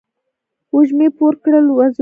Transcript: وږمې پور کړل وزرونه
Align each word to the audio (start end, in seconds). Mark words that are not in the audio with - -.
وږمې 0.73 1.07
پور 1.17 1.33
کړل 1.43 1.65
وزرونه 1.75 1.89